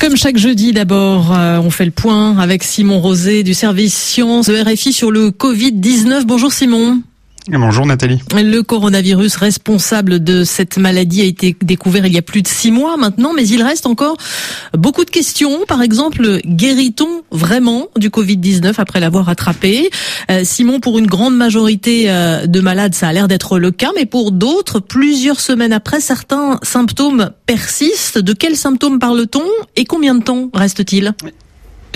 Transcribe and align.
Comme 0.00 0.16
chaque 0.16 0.36
jeudi, 0.36 0.72
d'abord, 0.72 1.32
euh, 1.32 1.58
on 1.58 1.70
fait 1.70 1.84
le 1.84 1.92
point 1.92 2.36
avec 2.38 2.64
Simon 2.64 3.00
Rosé 3.00 3.44
du 3.44 3.54
service 3.54 3.94
sciences 3.94 4.46
de 4.46 4.56
RFI 4.56 4.92
sur 4.92 5.12
le 5.12 5.30
Covid-19. 5.30 6.24
Bonjour 6.24 6.52
Simon. 6.52 7.02
Bonjour 7.48 7.86
Nathalie. 7.86 8.20
Le 8.34 8.62
coronavirus 8.62 9.36
responsable 9.36 10.22
de 10.22 10.42
cette 10.42 10.78
maladie 10.78 11.20
a 11.20 11.24
été 11.24 11.56
découvert 11.62 12.04
il 12.04 12.12
y 12.12 12.18
a 12.18 12.22
plus 12.22 12.42
de 12.42 12.48
six 12.48 12.72
mois 12.72 12.96
maintenant, 12.96 13.32
mais 13.34 13.46
il 13.46 13.62
reste 13.62 13.86
encore 13.86 14.16
beaucoup 14.76 15.04
de 15.04 15.10
questions. 15.10 15.64
Par 15.68 15.80
exemple, 15.80 16.40
guérit-on 16.44 17.22
vraiment 17.30 17.86
du 17.96 18.10
Covid-19 18.10 18.74
après 18.78 18.98
l'avoir 18.98 19.28
attrapé? 19.28 19.90
Euh, 20.28 20.42
Simon, 20.42 20.80
pour 20.80 20.98
une 20.98 21.06
grande 21.06 21.36
majorité 21.36 22.10
euh, 22.10 22.46
de 22.46 22.60
malades, 22.60 22.96
ça 22.96 23.06
a 23.06 23.12
l'air 23.12 23.28
d'être 23.28 23.60
le 23.60 23.70
cas, 23.70 23.90
mais 23.94 24.06
pour 24.06 24.32
d'autres, 24.32 24.80
plusieurs 24.80 25.38
semaines 25.38 25.72
après, 25.72 26.00
certains 26.00 26.58
symptômes 26.64 27.30
persistent. 27.46 28.18
De 28.18 28.32
quels 28.32 28.56
symptômes 28.56 28.98
parle-t-on 28.98 29.44
et 29.76 29.84
combien 29.84 30.16
de 30.16 30.24
temps 30.24 30.50
reste-t-il? 30.52 31.14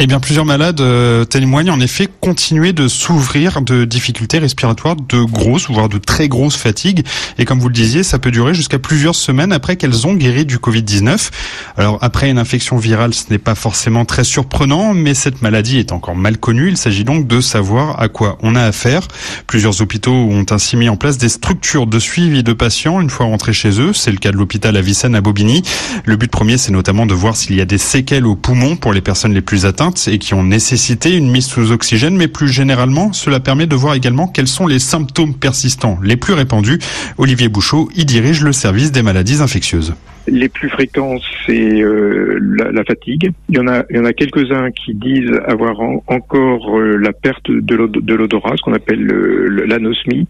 Eh 0.03 0.07
bien, 0.07 0.19
plusieurs 0.19 0.47
malades 0.47 0.81
euh, 0.81 1.27
témoignent 1.27 1.71
en 1.71 1.79
effet 1.79 2.09
continuer 2.23 2.73
de 2.73 2.89
souffrir 2.89 3.61
de 3.61 3.85
difficultés 3.85 4.39
respiratoires, 4.39 4.97
de 4.97 5.23
grosses, 5.25 5.69
voire 5.69 5.91
de 5.91 5.99
très 5.99 6.27
grosses 6.27 6.57
fatigues. 6.57 7.05
Et 7.37 7.45
comme 7.45 7.61
vous 7.61 7.69
le 7.69 7.75
disiez, 7.75 8.03
ça 8.03 8.19
peut 8.19 8.31
durer 8.31 8.55
jusqu'à 8.55 8.79
plusieurs 8.79 9.15
semaines 9.15 9.53
après 9.53 9.77
qu'elles 9.77 10.07
ont 10.07 10.15
guéri 10.15 10.47
du 10.47 10.57
Covid-19. 10.57 11.29
Alors, 11.77 11.99
après 12.01 12.31
une 12.31 12.39
infection 12.39 12.79
virale, 12.79 13.13
ce 13.13 13.25
n'est 13.29 13.37
pas 13.37 13.55
forcément 13.55 14.07
très 14.07 14.25
surprenant, 14.25 14.95
mais 14.95 15.13
cette 15.13 15.43
maladie 15.43 15.79
est 15.79 15.93
encore 15.93 16.17
mal 16.17 16.39
connue. 16.39 16.71
Il 16.71 16.79
s'agit 16.79 17.05
donc 17.05 17.27
de 17.27 17.43
savoir 17.43 18.01
à 18.01 18.09
quoi 18.09 18.39
on 18.41 18.55
a 18.55 18.63
affaire. 18.63 19.07
Plusieurs 19.47 19.83
hôpitaux 19.83 20.15
ont 20.15 20.47
ainsi 20.49 20.79
mis 20.79 20.89
en 20.89 20.97
place 20.97 21.19
des 21.19 21.29
structures 21.29 21.87
de 21.87 21.99
suivi 21.99 22.43
de 22.43 22.55
patients 22.55 23.03
une 23.03 23.11
fois 23.11 23.27
rentrés 23.27 23.53
chez 23.53 23.79
eux. 23.79 23.93
C'est 23.93 24.13
le 24.13 24.19
cas 24.19 24.33
de 24.33 24.39
l'hôpital 24.39 24.79
Avicenne 24.79 25.15
à 25.15 25.21
Bobigny. 25.21 25.63
Le 26.07 26.17
but 26.17 26.31
premier, 26.31 26.57
c'est 26.57 26.73
notamment 26.73 27.05
de 27.05 27.13
voir 27.13 27.37
s'il 27.37 27.57
y 27.57 27.61
a 27.61 27.67
des 27.67 27.77
séquelles 27.77 28.25
au 28.25 28.35
poumon 28.35 28.77
pour 28.77 28.95
les 28.95 29.03
personnes 29.03 29.35
les 29.35 29.43
plus 29.43 29.67
atteintes 29.67 29.90
et 30.07 30.19
qui 30.19 30.35
ont 30.35 30.45
nécessité 30.45 31.17
une 31.17 31.31
mise 31.31 31.47
sous 31.47 31.73
oxygène, 31.73 32.17
mais 32.17 32.29
plus 32.29 32.49
généralement, 32.49 33.13
cela 33.13 33.41
permet 33.41 33.67
de 33.67 33.77
voir 33.77 33.95
également 33.95 34.27
quels 34.27 34.49
sont 34.49 34.67
les 34.67 34.79
symptômes 34.79 35.35
persistants 35.35 35.99
les 36.03 36.17
plus 36.17 36.35
répandus. 36.35 36.79
Olivier 37.19 37.49
Bouchot 37.49 37.89
y 37.95 38.05
dirige 38.05 38.43
le 38.43 38.53
service 38.53 38.93
des 38.93 39.03
maladies 39.03 39.43
infectieuses. 39.43 39.95
Les 40.27 40.49
plus 40.49 40.69
fréquents, 40.69 41.17
c'est 41.47 41.81
euh, 41.81 42.39
la, 42.73 42.85
fatigue. 42.85 43.33
Il 43.49 43.57
y 43.57 43.59
en 43.59 43.67
a, 43.67 43.85
il 43.91 43.97
y 43.97 43.99
en 43.99 44.05
a 44.05 44.13
quelques-uns 44.13 44.71
qui 44.71 44.95
disent 44.95 45.41
avoir 45.47 45.81
encore 46.07 46.79
euh, 46.79 46.97
la 46.97 47.13
perte 47.13 47.51
de 47.51 48.15
l'odorat, 48.15 48.57
ce 48.57 48.63
qu'on 48.63 48.75
appelle 48.75 49.05
l'anosmie. 49.05 50.29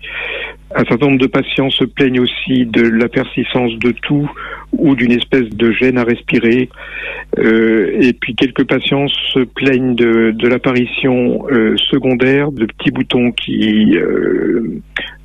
Un 0.75 0.85
certain 0.85 1.07
nombre 1.07 1.19
de 1.19 1.27
patients 1.27 1.71
se 1.71 1.85
plaignent 1.85 2.21
aussi 2.21 2.65
de 2.67 2.83
la 2.83 3.09
persistance 3.09 3.73
de 3.81 3.91
tout 3.91 4.31
ou 4.73 4.95
d'une 4.95 5.13
espèce 5.13 5.49
de 5.51 5.73
gêne 5.73 5.99
à 5.99 6.05
respirer. 6.05 6.69
Euh, 7.39 7.97
et 8.01 8.13
puis 8.13 8.35
quelques 8.35 8.65
patients 8.65 9.09
se 9.33 9.41
plaignent 9.41 9.97
de, 9.97 10.31
de 10.31 10.49
l'apparition 10.49 11.45
euh, 11.51 11.77
secondaire 11.91 12.53
de 12.53 12.67
petits 12.67 12.93
boutons 12.93 13.33
qui, 13.33 13.97
euh, 13.97 14.81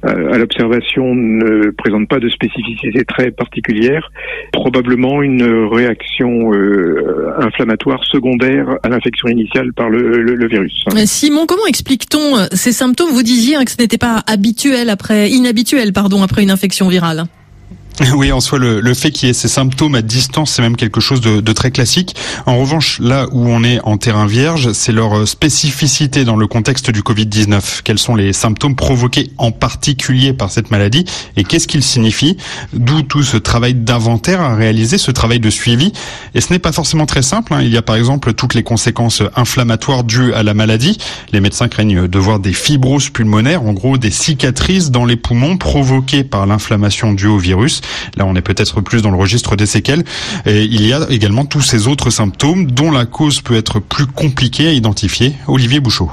à 0.05 0.37
l'observation, 0.37 1.15
ne 1.15 1.71
présentent 1.71 2.07
pas 2.07 2.19
de 2.19 2.29
spécificité 2.29 3.03
très 3.05 3.31
particulière. 3.31 4.11
Probablement 4.51 5.21
une 5.21 5.67
réaction 5.71 6.53
euh, 6.53 7.33
inflammatoire 7.39 8.03
secondaire 8.05 8.77
à 8.83 8.89
l'infection 8.89 9.27
initiale 9.27 9.73
par 9.73 9.89
le, 9.89 10.21
le, 10.21 10.35
le 10.35 10.47
virus. 10.47 10.85
Simon, 11.05 11.45
comment 11.45 11.65
explique-t-on 11.67 12.47
ces 12.51 12.71
symptômes? 12.71 13.09
Vous 13.11 13.23
disiez 13.23 13.55
que 13.65 13.71
ce 13.71 13.77
n'était 13.79 13.97
pas 13.97 14.23
habituel 14.27 14.89
après, 14.89 15.29
inhabituel, 15.29 15.93
pardon, 15.93 16.21
après 16.23 16.43
une 16.43 16.51
infection 16.51 16.87
virale. 16.87 17.23
Oui, 18.15 18.31
en 18.31 18.39
soi, 18.39 18.59
le, 18.59 18.81
le 18.81 18.93
fait 18.93 19.11
qu'il 19.11 19.27
y 19.27 19.31
ait 19.31 19.33
ces 19.33 19.47
symptômes 19.47 19.95
à 19.95 20.01
distance, 20.01 20.51
c'est 20.51 20.61
même 20.61 20.75
quelque 20.75 20.99
chose 21.01 21.21
de, 21.21 21.41
de, 21.41 21.53
très 21.53 21.71
classique. 21.71 22.15
En 22.45 22.57
revanche, 22.57 22.99
là 22.99 23.27
où 23.31 23.47
on 23.47 23.63
est 23.63 23.79
en 23.83 23.97
terrain 23.97 24.25
vierge, 24.25 24.71
c'est 24.73 24.91
leur 24.91 25.17
euh, 25.17 25.25
spécificité 25.25 26.25
dans 26.25 26.35
le 26.35 26.47
contexte 26.47 26.91
du 26.91 27.01
Covid-19. 27.01 27.81
Quels 27.83 27.99
sont 27.99 28.15
les 28.15 28.33
symptômes 28.33 28.75
provoqués 28.75 29.31
en 29.37 29.51
particulier 29.51 30.33
par 30.33 30.51
cette 30.51 30.71
maladie 30.71 31.05
et 31.37 31.43
qu'est-ce 31.43 31.67
qu'ils 31.67 31.83
signifient 31.83 32.37
D'où 32.73 33.01
tout 33.01 33.23
ce 33.23 33.37
travail 33.37 33.73
d'inventaire 33.73 34.41
à 34.41 34.55
réaliser, 34.55 34.97
ce 34.97 35.11
travail 35.11 35.39
de 35.39 35.49
suivi. 35.49 35.93
Et 36.33 36.41
ce 36.41 36.51
n'est 36.51 36.59
pas 36.59 36.71
forcément 36.71 37.05
très 37.05 37.21
simple. 37.21 37.53
Hein. 37.53 37.61
Il 37.61 37.69
y 37.69 37.77
a 37.77 37.81
par 37.81 37.95
exemple 37.95 38.33
toutes 38.33 38.53
les 38.53 38.63
conséquences 38.63 39.21
inflammatoires 39.35 40.03
dues 40.03 40.33
à 40.33 40.43
la 40.43 40.53
maladie. 40.53 40.97
Les 41.31 41.39
médecins 41.39 41.67
craignent 41.67 42.07
de 42.07 42.19
voir 42.19 42.39
des 42.39 42.53
fibroses 42.53 43.09
pulmonaires, 43.09 43.63
en 43.63 43.73
gros 43.73 43.97
des 43.97 44.11
cicatrices 44.11 44.91
dans 44.91 45.05
les 45.05 45.15
poumons 45.15 45.57
provoquées 45.57 46.23
par 46.23 46.45
l'inflammation 46.45 47.13
due 47.13 47.27
au 47.27 47.37
virus. 47.37 47.81
Là, 48.17 48.25
on 48.25 48.35
est 48.35 48.41
peut-être 48.41 48.81
plus 48.81 49.01
dans 49.01 49.11
le 49.11 49.17
registre 49.17 49.55
des 49.55 49.65
séquelles. 49.65 50.03
Et 50.45 50.63
il 50.63 50.85
y 50.85 50.93
a 50.93 51.05
également 51.09 51.45
tous 51.45 51.61
ces 51.61 51.87
autres 51.87 52.09
symptômes 52.09 52.71
dont 52.71 52.91
la 52.91 53.05
cause 53.05 53.41
peut 53.41 53.55
être 53.55 53.79
plus 53.79 54.05
compliquée 54.05 54.67
à 54.67 54.71
identifier. 54.71 55.33
Olivier 55.47 55.79
Bouchot. 55.79 56.09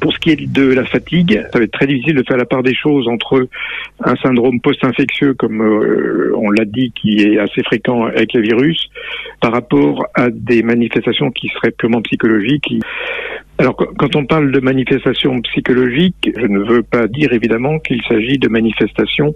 Pour 0.00 0.12
ce 0.12 0.18
qui 0.18 0.30
est 0.30 0.36
de 0.36 0.62
la 0.62 0.84
fatigue, 0.84 1.42
ça 1.52 1.58
va 1.58 1.64
être 1.64 1.72
très 1.72 1.86
difficile 1.86 2.16
de 2.16 2.22
faire 2.28 2.36
la 2.36 2.44
part 2.44 2.62
des 2.62 2.74
choses 2.74 3.08
entre 3.08 3.48
un 4.04 4.14
syndrome 4.16 4.60
post-infectieux, 4.60 5.34
comme 5.34 5.62
euh, 5.62 6.32
on 6.36 6.50
l'a 6.50 6.66
dit, 6.66 6.92
qui 6.94 7.22
est 7.22 7.38
assez 7.38 7.62
fréquent 7.62 8.04
avec 8.04 8.34
le 8.34 8.42
virus, 8.42 8.90
par 9.40 9.52
rapport 9.52 10.06
à 10.14 10.28
des 10.30 10.62
manifestations 10.62 11.30
qui 11.30 11.48
seraient 11.48 11.70
purement 11.70 12.02
psychologiques. 12.02 12.74
Alors, 13.58 13.74
quand 13.74 14.16
on 14.16 14.26
parle 14.26 14.52
de 14.52 14.60
manifestations 14.60 15.40
psychologiques, 15.40 16.30
je 16.36 16.46
ne 16.46 16.58
veux 16.58 16.82
pas 16.82 17.06
dire 17.06 17.32
évidemment 17.32 17.78
qu'il 17.78 18.02
s'agit 18.06 18.38
de 18.38 18.48
manifestations 18.48 19.34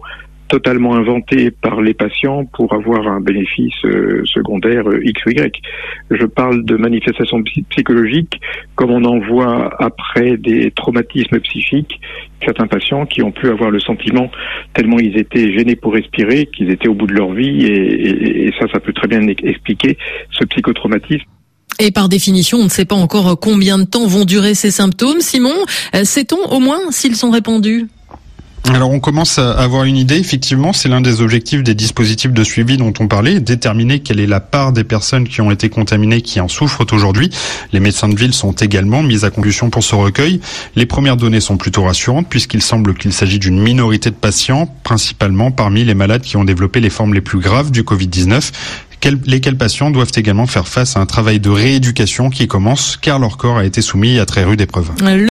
totalement 0.50 0.96
inventé 0.96 1.50
par 1.50 1.80
les 1.80 1.94
patients 1.94 2.44
pour 2.44 2.74
avoir 2.74 3.06
un 3.06 3.20
bénéfice 3.20 3.72
euh, 3.84 4.22
secondaire 4.26 4.86
euh, 4.88 5.00
X 5.04 5.24
ou 5.26 5.30
Y. 5.30 5.62
Je 6.10 6.26
parle 6.26 6.64
de 6.64 6.76
manifestations 6.76 7.42
psychologiques 7.70 8.40
comme 8.74 8.90
on 8.90 9.04
en 9.04 9.20
voit 9.20 9.72
après 9.82 10.36
des 10.36 10.72
traumatismes 10.72 11.38
psychiques, 11.40 12.00
certains 12.44 12.66
patients 12.66 13.06
qui 13.06 13.22
ont 13.22 13.30
pu 13.30 13.48
avoir 13.48 13.70
le 13.70 13.78
sentiment, 13.78 14.30
tellement 14.74 14.98
ils 14.98 15.16
étaient 15.16 15.56
gênés 15.56 15.76
pour 15.76 15.92
respirer, 15.92 16.46
qu'ils 16.46 16.70
étaient 16.70 16.88
au 16.88 16.94
bout 16.94 17.06
de 17.06 17.14
leur 17.14 17.32
vie, 17.32 17.64
et, 17.66 18.46
et 18.46 18.52
ça, 18.58 18.66
ça 18.72 18.80
peut 18.80 18.92
très 18.92 19.06
bien 19.06 19.26
expliquer 19.28 19.96
ce 20.32 20.44
psychotraumatisme. 20.44 21.26
Et 21.78 21.92
par 21.92 22.08
définition, 22.08 22.58
on 22.58 22.64
ne 22.64 22.68
sait 22.68 22.84
pas 22.84 22.96
encore 22.96 23.38
combien 23.38 23.78
de 23.78 23.84
temps 23.84 24.06
vont 24.06 24.24
durer 24.24 24.54
ces 24.54 24.70
symptômes. 24.70 25.20
Simon, 25.20 25.54
euh, 25.94 26.04
sait-on 26.04 26.44
au 26.50 26.58
moins 26.58 26.90
s'ils 26.90 27.16
sont 27.16 27.30
répandus? 27.30 27.86
Alors 28.68 28.90
on 28.90 29.00
commence 29.00 29.38
à 29.38 29.52
avoir 29.52 29.84
une 29.84 29.96
idée, 29.96 30.16
effectivement, 30.16 30.72
c'est 30.72 30.88
l'un 30.88 31.00
des 31.00 31.22
objectifs 31.22 31.62
des 31.62 31.74
dispositifs 31.74 32.32
de 32.32 32.44
suivi 32.44 32.76
dont 32.76 32.92
on 33.00 33.08
parlait, 33.08 33.40
déterminer 33.40 34.00
quelle 34.00 34.20
est 34.20 34.26
la 34.26 34.40
part 34.40 34.72
des 34.72 34.84
personnes 34.84 35.26
qui 35.26 35.40
ont 35.40 35.50
été 35.50 35.68
contaminées 35.68 36.22
qui 36.22 36.40
en 36.40 36.48
souffrent 36.48 36.86
aujourd'hui. 36.92 37.30
Les 37.72 37.80
médecins 37.80 38.08
de 38.08 38.16
ville 38.16 38.32
sont 38.32 38.52
également 38.52 39.02
mis 39.02 39.24
à 39.24 39.30
contribution 39.30 39.70
pour 39.70 39.82
ce 39.82 39.94
recueil. 39.94 40.40
Les 40.76 40.86
premières 40.86 41.16
données 41.16 41.40
sont 41.40 41.56
plutôt 41.56 41.82
rassurantes 41.82 42.28
puisqu'il 42.28 42.62
semble 42.62 42.94
qu'il 42.94 43.12
s'agit 43.12 43.38
d'une 43.38 43.60
minorité 43.60 44.10
de 44.10 44.14
patients, 44.14 44.66
principalement 44.84 45.50
parmi 45.50 45.84
les 45.84 45.94
malades 45.94 46.22
qui 46.22 46.36
ont 46.36 46.44
développé 46.44 46.80
les 46.80 46.90
formes 46.90 47.14
les 47.14 47.20
plus 47.20 47.40
graves 47.40 47.70
du 47.70 47.82
Covid-19 47.82 48.52
lesquels 49.26 49.56
patients 49.56 49.90
doivent 49.90 50.12
également 50.14 50.46
faire 50.46 50.68
face 50.68 50.96
à 50.96 51.00
un 51.00 51.06
travail 51.06 51.40
de 51.40 51.50
rééducation 51.50 52.30
qui 52.30 52.46
commence 52.48 52.98
car 53.00 53.18
leur 53.18 53.36
corps 53.36 53.58
a 53.58 53.64
été 53.64 53.82
soumis 53.82 54.18
à 54.18 54.26
très 54.26 54.44
rude 54.44 54.60
épreuve. 54.60 54.90